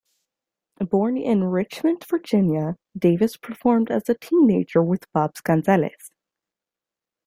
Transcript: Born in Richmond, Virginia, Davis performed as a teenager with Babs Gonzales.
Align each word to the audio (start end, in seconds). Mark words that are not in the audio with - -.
Born 0.79 1.15
in 1.15 1.43
Richmond, 1.43 2.03
Virginia, 2.09 2.75
Davis 2.97 3.37
performed 3.37 3.91
as 3.91 4.09
a 4.09 4.15
teenager 4.15 4.81
with 4.81 5.05
Babs 5.13 5.41
Gonzales. 5.41 6.09